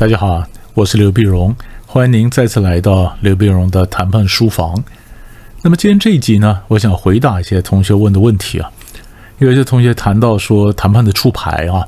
[0.00, 0.42] 大家好，
[0.72, 1.54] 我是刘碧荣，
[1.86, 4.82] 欢迎您再次来到刘碧荣的谈判书房。
[5.60, 8.72] 那么今天这一集呢，我想回答一些同学问的问题啊。
[9.40, 11.86] 有一些同学谈到说谈判的出牌啊，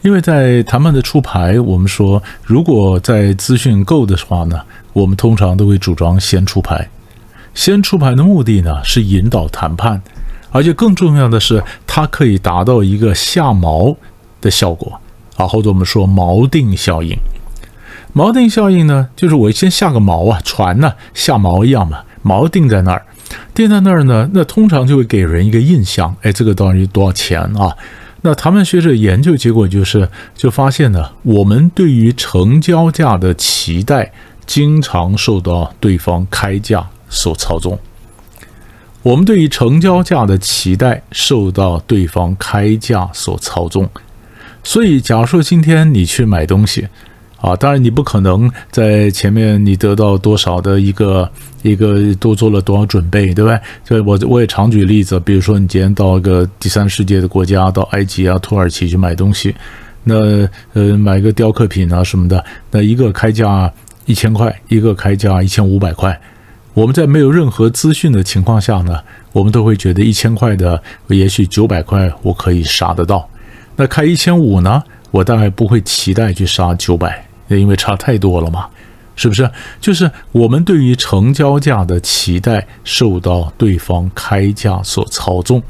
[0.00, 4.62] 因为在谈判的出牌，我们说如果在资讯够的话呢，
[4.94, 6.88] 我们通常都会主张先出牌。
[7.52, 10.00] 先出牌的目的呢，是引导谈判，
[10.50, 13.94] 而且更重要的是，它可以达到一个下锚
[14.40, 14.98] 的效果
[15.36, 17.14] 啊，或者我们说锚定效应。
[18.12, 23.06] 锚定效应呢，就是我先下个锚啊，船呢下锚一样嘛，锚定在那儿，
[23.54, 27.76] 定在那儿呢，那通常就会给人一个印象，哎，这个到底多少钱啊？
[28.22, 34.12] 那谈判学者研究结果就是，就发现呢，我们对于成交价的期待，
[34.44, 37.78] 经常受到对方开价所操纵。
[39.02, 43.88] 我们对于成交价的期待受到对方开价所操纵，
[44.64, 46.88] 所以假如说今天你去买东西。
[47.40, 51.30] 啊，当然你不可能在前面你得到多少的一个
[51.62, 53.58] 一个多做了多少准备，对不对？
[53.82, 59.54] 所以我我也常举例子，比如说你今天到一个第三世界的国家，到埃及啊、土耳其去买东西，
[60.04, 63.72] 那呃买个雕刻品啊什么的，那一个开价
[64.04, 66.20] 一千块，一个开价一千五百块。
[66.74, 69.00] 我们在没有任何资讯的情况下呢，
[69.32, 73.26] 我们都会觉得一千块的也许九百块我可以杀得到，
[73.76, 77.29] 那开一千五呢，我大概不会期待去杀九百。
[77.58, 78.66] 因为差太多了嘛，
[79.16, 79.50] 是不是？
[79.80, 85.62] 就是我们对于成交价的期待受到对方开价所操纵。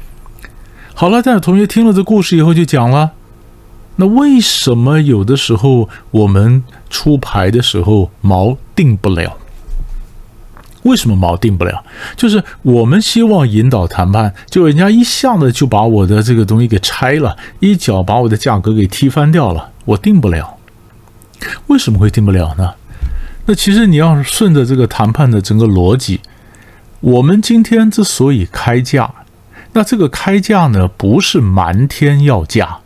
[0.93, 3.11] 好了，但是同学听了这故事以后就讲了，
[3.95, 9.37] 那为什么有的时候我们出牌的时候锚定不了？
[10.83, 11.83] 为什么锚定不了？
[12.15, 20.57] 就是我们希望引导谈判，就人家一下子就把我的这个东西给拆了，一脚把我的价格给踢翻掉了，我定不了。
[21.67, 22.73] 为什么会定不了呢？
[23.45, 26.21] 那其实你要顺着这个谈判的整个逻辑，
[26.99, 29.11] 我们今天之所以开价，
[29.73, 32.77] 那这个开价呢，不是瞒天要价，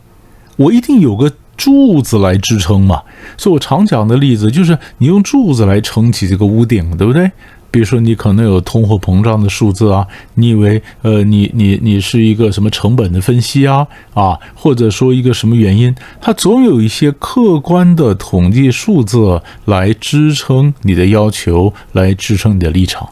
[0.56, 3.02] 我一定有个柱子来支撑嘛。
[3.36, 7.30] 所以我常讲的例子就是，你用柱子来撑起这个屋顶，对不对？
[7.76, 23.10] 比如说，你可能有通货膨胀的数字啊，你以为呃，你你你是一个什么成本的分析啊啊，或者说一个什么原因，它总有一些客观的统计数字来支撑你的要求，来支撑你的立场。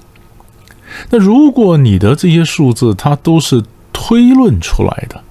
[1.10, 5.22] 那如果你的这些数字它都是推论出来的，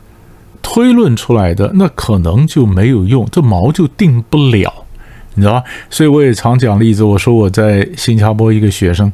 [0.61, 4.85] 推论出来的，那可能就没有用，这毛就定不了。
[5.35, 5.63] 你知道吧？
[5.89, 7.03] 所以我也常讲例子。
[7.03, 9.11] 我说我在新加坡一个学生，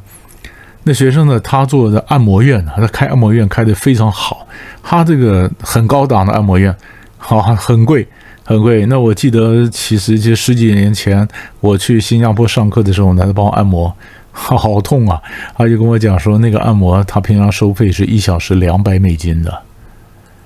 [0.83, 4.47] 那学生呢，他做的按摩院，他开按摩院开的非常好。
[4.83, 6.75] 他这个很高档的按摩院，
[7.17, 8.07] 好很贵，
[8.43, 8.85] 很贵。
[8.85, 11.27] 那我记得其实就十几年前
[11.59, 13.93] 我去新加坡上课的时候呢，他帮我按摩，
[14.31, 15.21] 好痛啊！
[15.55, 19.61] 他就跟我讲说，那个按摩他平常收费是一小时两百美金的。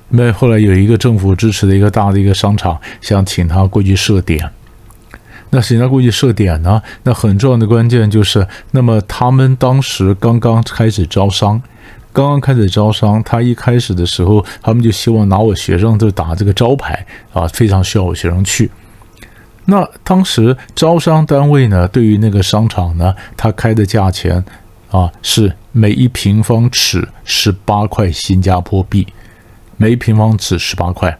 [0.10, 4.48] 那后来有一个政府支持的一个大的一个商场，想请他过去设点。
[5.56, 6.82] 那现在过去设点呢？
[7.04, 11.62] 那很重要的关键就是，那么他们当时刚刚开始招商，
[12.12, 18.72] 刚刚开始招商，他一开始的时候，他们就希望拿我学生就打这个招牌啊，非常需要我学生去。
[19.66, 24.44] 那当时招商单位呢，对于那个商场呢，他开的价钱
[24.90, 29.06] 啊，是每一平方尺十八块新加坡币，
[29.78, 31.16] 每一平方尺十八块，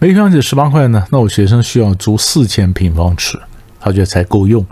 [0.00, 3.40] 每平方尺十八块呢，那我学生需要租四千平方尺。
[3.84, 4.64] 他觉得才够用，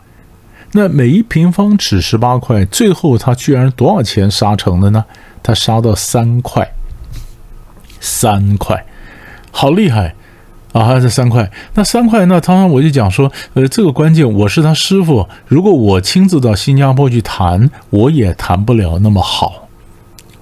[0.71, 5.05] 那每一平方尺十八块，最后他居然多少钱杀成的呢？
[5.43, 6.71] 他杀到三块，
[7.99, 8.87] 三块，
[9.51, 10.15] 好厉害
[10.73, 10.85] 啊！
[10.85, 19.69] 还是三块，那三块，那常常我就讲说，呃，这个关键我是他师傅，如果我亲自到新加坡去谈，我也谈不了那么好。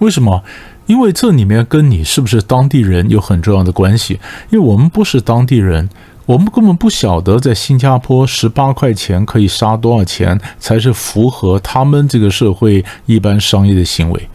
[0.00, 0.43] 为什么？
[0.84, 4.20] 因为这里面跟你是不是当地人有很重要的关系，
[4.50, 5.88] 因为我们不是当地人。
[6.28, 14.28] 我们根本不晓得，在新加坡十八块钱可以杀多少钱才是符合他们这个社会一般商业的行为。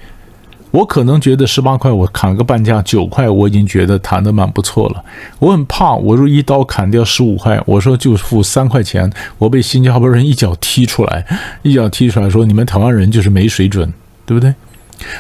[0.71, 5.03] 我可能觉得十八块，我砍个半价九块，我已经觉得谈的蛮不错了。
[5.37, 9.07] 我很怕，我说一刀砍掉十五块，我说就付三块钱，
[9.37, 11.23] 我被新加坡人一脚踢出来，
[11.61, 13.93] 一脚踢出来说你们台湾人就是没水准，
[14.25, 14.51] 对不对？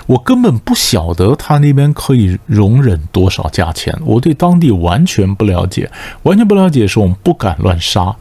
[0.05, 5.89] 我根本不晓得他那边可以容忍多少价钱，我对当地完全不了解，
[6.23, 8.15] 完全不了解，说我们不敢乱杀。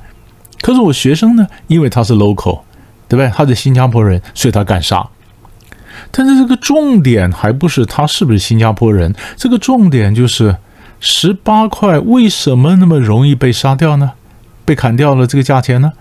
[0.61, 2.61] 可是我学生呢，因为他是 local，
[3.09, 3.29] 对不对？
[3.35, 5.09] 他是新加坡人，所以他敢杀。
[6.11, 10.57] 但是这个重点还不是他是不是新加坡人，这个重点就是
[11.01, 14.13] 十八块为什么那么容易被杀掉呢？
[14.65, 15.93] 被砍掉了这个价钱呢？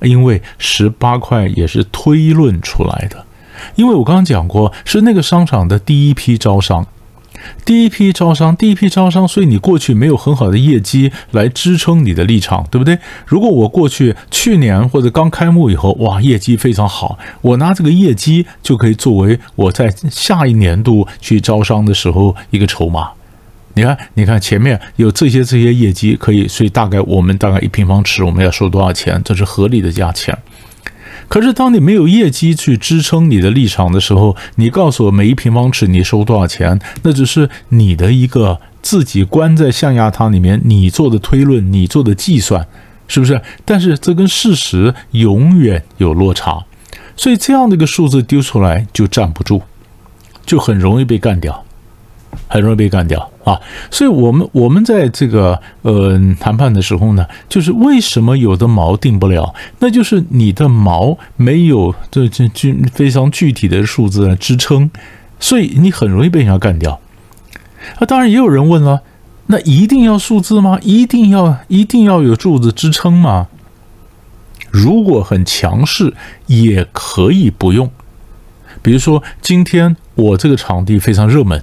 [0.00, 3.25] 因为十八块也是推论出来的，
[3.74, 6.86] 因为我刚刚讲过，是那个商场的第一批招商。
[7.64, 12.98] 第一批招商，第一批招商，所以你过去没有很好的业绩来支撑你的立场，对不对？
[13.26, 23.10] 如果我过去去年或者刚开幕以后，哇，业绩非常好，我拿这个业绩就可以作为我在下一年度去招商的时候一个筹码。
[23.74, 29.20] 你看，你看前面有这些这些业绩可以，所以大概我们大概一平方尺我们要收多少钱？
[29.22, 30.36] 这是合理的价钱。
[31.28, 42.66] 可是，当你没有业绩去支撑你的立场的时候，你告诉我每一平方尺你收多少钱，那只是你的一个自己关在象牙塔里面你做的推论，你做的计算，
[43.08, 43.40] 是不是？
[43.64, 46.64] 但是这跟事实永远有落差，
[47.16, 49.62] 所以这样的一个数字丢出来就站不住，
[50.44, 51.62] 就很容易被干掉。
[52.48, 53.60] 很容易被干掉啊！
[53.92, 59.54] 所以，我们我们在这个呃谈判的时候呢，就是为什么有的锚定不了？
[59.78, 64.90] 那就是你的锚没有这这具非常具体的数字来支撑，
[65.38, 66.98] 所以你很容易被人家干掉。
[68.00, 69.02] 啊，当然也有人问了，
[69.46, 70.80] 那一定要数字吗？
[70.82, 73.46] 一定要一定要有柱子支撑吗？
[74.72, 76.12] 如果很强势，
[76.46, 77.88] 也可以不用。
[78.82, 81.62] 比如说，今天我这个场地非常热门。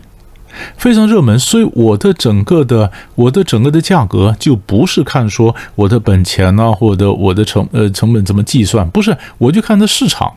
[0.78, 10.34] 非常热门，所以我的整个的我的整个的价格就不是看说我的本钱呢，或者我的成呃成本怎么计算，不是，我就看这市场。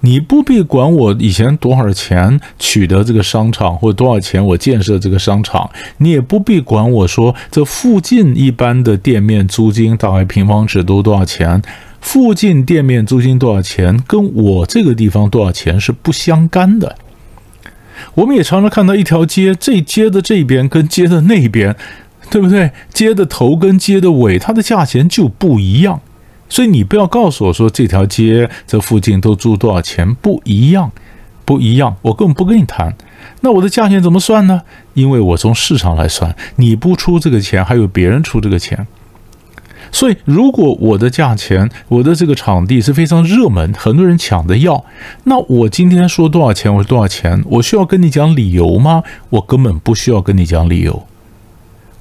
[0.00, 11.62] 你不必管我以前多少钱取得这个商场，或多少钱我建设这个商场，你也不必管我说这附近一般的店面租金大概平方尺都多少钱，
[12.02, 16.94] 附近店面租金多少钱，跟我这个地方多少钱是不相干的。
[18.14, 21.74] 我们也常常看到一条街，这街的这边跟街的那边，
[22.30, 22.70] 对不对？
[22.92, 26.00] 街的头跟街的尾，它的价钱就不一样。
[26.48, 30.92] 所以你不要告诉我说这条街这附近都租多少钱，不一样，
[31.44, 31.96] 不一样。
[32.02, 32.94] 我根本不跟你谈。
[33.40, 34.60] 那我的价钱怎么算呢？
[34.92, 38.86] 因为我从市场来算，你不出这个钱，还有别人出这个钱。
[39.92, 44.84] 所以，如果我的价钱，我的这个场地是非常热门，很多人抢着要，
[45.24, 49.02] 那我今天说多少钱，我说多少钱，我需要跟你讲理由吗？
[49.30, 51.06] 我根本不需要跟你讲理由。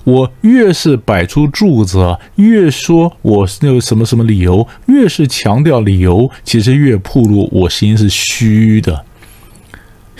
[0.06, 9.06] 我越是摆出柱子，越说我有什么什么理由，越是强调理由，其实越暴露我心是虚的，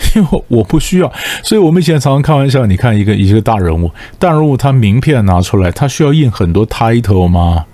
[0.16, 1.12] 因为我不需要。
[1.42, 7.64] 所以我们以前常常开玩笑，你看一个一个大人物，大人物他名片拿出来，他需要印很多 title 吗？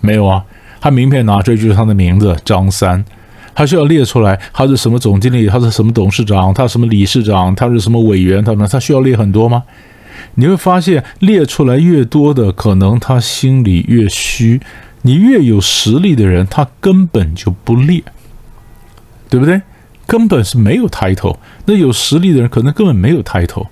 [0.00, 0.44] 没有啊，
[0.80, 3.04] 他名片拿出来就是他的名字张三，
[3.54, 9.62] 他需要列出来他是什么总经理，他是什么董事长，他什么理事长，他是什么委员，他们他需要列很多吗？
[10.36, 14.60] 你会发现列出来越多的，可能他心里越虚。
[15.02, 18.02] 你越有实力的人，他根本就不列，
[19.30, 19.60] 对不对？
[20.06, 21.36] 根本是没有 title，。
[21.64, 23.66] 那有实力的人可能根本没有 title，。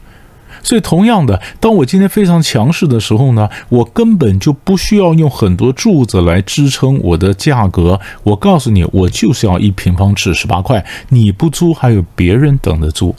[0.63, 8.01] 所以，同样的，当我今天非常强势的时候呢，我根本就不需要用很多柱子来支撑我的价格。
[8.23, 13.15] 我告诉你，我就是要一平方尺十八块，你不租还有别人等着租。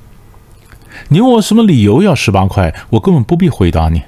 [1.10, 4.01] 你问我什么理由要十八块，我根本不必回答你，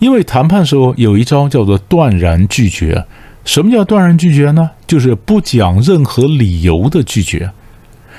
[0.00, 3.06] 因为谈判时候有一招叫做断然拒绝。
[3.44, 4.70] 什么叫断然拒绝呢？
[4.86, 7.52] 就是不讲任何理由的拒绝。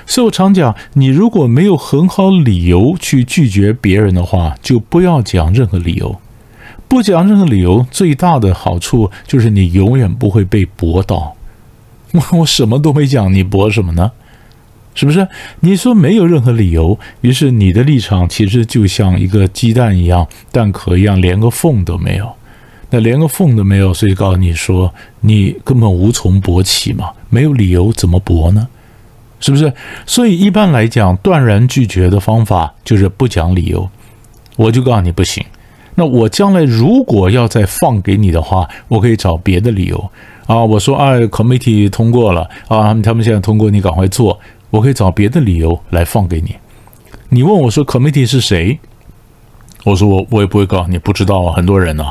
[0.06, 6.20] 所以我常讲，你如果没有很好理由去拒绝别人的话，就不要讲任何理由。
[6.88, 11.36] 不讲任何理由，最大的好处就是你永远不会被驳倒。
[12.12, 14.12] 我 我什么都没讲，你驳什么呢？
[14.94, 15.28] 是不是？
[15.60, 22.32] 你说没有任何理由，于是你的立场其实就像一个鸡蛋一样，蛋壳一样，连个缝都没有。
[22.92, 28.68] 那连个缝都没有，所以告诉你说，你根本无从驳起嘛，没有理由怎么驳呢？
[29.46, 29.72] 是不是？
[30.08, 33.88] 所以一般来讲，断然拒绝的方法就是不讲理由。
[34.56, 35.46] 我就告诉你不行。
[35.94, 40.10] 那我将来如果要再放给你的话，我可以找别的理由
[40.48, 40.66] 啊。
[40.66, 44.40] 我说啊，committee 通过了啊，他们现在通过，你赶快做。
[44.72, 46.56] 我可以找别的理由来放给你。
[47.30, 48.80] 你问我说 committee 是谁？
[49.84, 52.04] 我说我我也不会告诉你，不知道啊，很多人呢，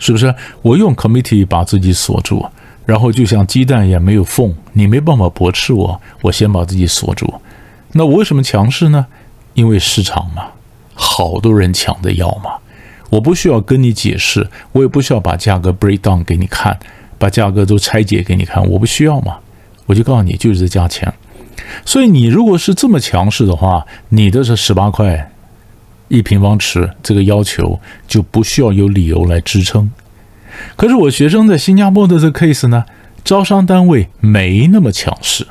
[0.00, 0.34] 是不是？
[0.62, 2.44] 我用 committee 把自己锁住。
[2.88, 7.34] 然后就像鸡蛋一样没有缝，你没办法驳斥我，我先把自己锁住。
[7.92, 9.04] 那我为什么强势呢？
[9.52, 10.44] 因为市场嘛，
[10.94, 12.52] 好多人抢着要嘛。
[13.10, 16.78] 我不需要跟你解释，我也不需要把价格 break down 给你看，
[17.18, 19.36] 把价格都拆解给你看，我不需要嘛。
[19.84, 21.12] 我就告诉你，就是这价钱。
[21.84, 25.30] 所以你如果是这么强势的话，你的这十八块
[26.08, 29.90] 一平方尺这个要求就不需要有理由来支撑。
[30.76, 32.84] 可是我学生在新加坡的这个 case 呢，
[33.24, 35.46] 招商单位没那么强势。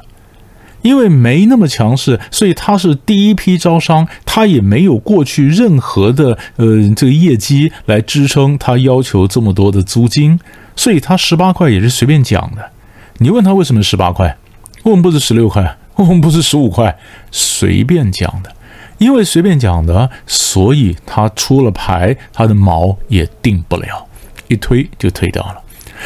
[0.83, 10.39] 因为没那么强势，所以他是第一批招商，他也没有过去任何的呃这个业绩来支撑他要求这么多的租金，
[10.77, 12.71] 所以他十八块也是随便讲的。
[13.17, 14.37] 你问他为什么十八块，
[14.83, 16.97] 为什么不是十六块，为什么不是十五块，
[17.31, 18.55] 随便讲的。
[18.97, 24.06] 因为随便讲的，所以他出了牌，他的毛也定不了，
[24.47, 25.61] 一推就推掉了。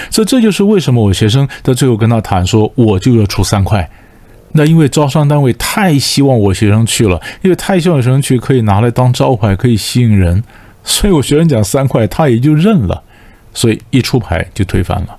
[0.10, 3.90] 所以这就是为什么我学生在最后跟他谈说，我就要出三块。
[4.54, 10.44] 那因为招商单位太希望我学生去了，因为太希望学生去可以拿来当招牌，可以吸引人，
[10.84, 13.04] 所以我学生讲三块，他也就认了，
[13.54, 15.18] 所以一出牌就推翻了。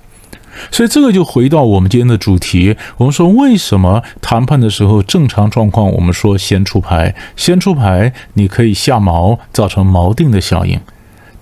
[0.71, 10.79] 所以这个就回到我们今天的主题，我们说为什么谈判的时候正常状况，我们说先出牌，先出牌你可以下锚，造成锚定的效应，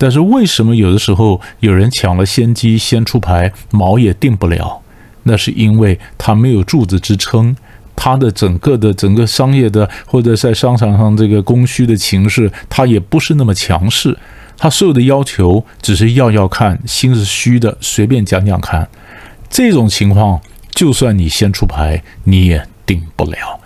[0.01, 4.81] 但是为什么有的时候有人抢了先机，先出牌，锚也定不了？
[5.21, 7.55] 那是因为他没有柱子支撑。
[7.95, 14.17] 他的整个的整个商业的或者在商场上这个供需的情势，他也不是那么强势。
[14.57, 18.89] 他所有的要求只是要要看，心是虚的，随便讲讲看。
[19.51, 20.41] 这种情况，
[20.71, 23.60] 就算你先出牌，你也定不了。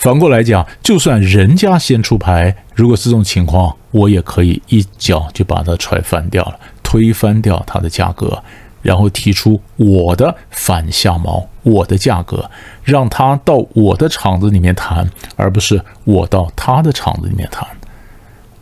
[0.00, 8.42] 反过来讲，就算人家先出牌，如果是这种情况，我也可以一脚就把它踹翻掉了，推翻掉它的价格。
[8.80, 12.50] 然后提出我的反下毛，我的价格，
[12.82, 17.68] 让他到我的厂子里面谈，而不是我到他的厂子里面谈，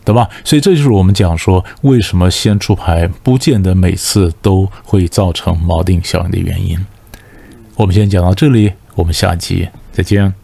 [0.03, 0.29] 对吧？
[0.43, 6.85] 所以这就是我们讲说，为什么先出牌不见得每次都会造成锚定效应的原因。
[7.77, 10.38] 我们先讲到这里，我们下集再见。